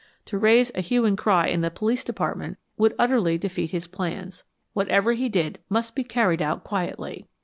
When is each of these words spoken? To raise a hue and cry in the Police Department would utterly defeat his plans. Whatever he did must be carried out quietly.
To 0.25 0.37
raise 0.39 0.71
a 0.73 0.81
hue 0.81 1.05
and 1.05 1.15
cry 1.15 1.45
in 1.45 1.61
the 1.61 1.69
Police 1.69 2.03
Department 2.03 2.57
would 2.75 2.95
utterly 2.97 3.37
defeat 3.37 3.69
his 3.69 3.85
plans. 3.85 4.43
Whatever 4.73 5.11
he 5.13 5.29
did 5.29 5.59
must 5.69 5.93
be 5.93 6.03
carried 6.03 6.41
out 6.41 6.63
quietly. 6.63 7.27